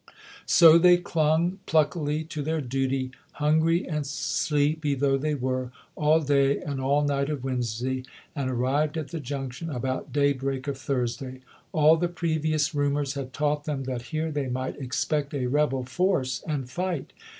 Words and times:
So 0.47 0.79
they 0.79 0.97
clung 0.97 1.59
pluckily 1.67 2.23
to 2.29 2.41
their 2.41 2.59
duty, 2.59 3.11
hungry 3.33 3.87
and 3.87 4.03
sleepy 4.07 4.95
though 4.95 5.15
they 5.19 5.35
were, 5.35 5.69
all 5.95 6.21
day 6.21 6.59
and 6.59 6.81
all 6.81 7.03
night 7.03 7.29
of 7.29 7.43
Wednesday, 7.43 8.01
and 8.35 8.49
arrived 8.49 8.97
at 8.97 9.09
the 9.09 9.19
junction 9.19 9.69
about 9.69 10.11
daybreak 10.11 10.67
of 10.67 10.79
Thursday. 10.79 11.41
All 11.71 11.97
the 11.97 12.07
previous 12.07 12.73
rumors 12.73 13.13
had 13.13 13.31
taught 13.31 13.65
them 13.65 13.83
that 13.83 14.01
here 14.09 14.31
they 14.31 14.47
might 14.47 14.79
expect 14.81 15.35
a 15.35 15.45
rebel 15.45 15.83
force 15.85 16.41
and 16.47 16.67
fight. 16.67 17.13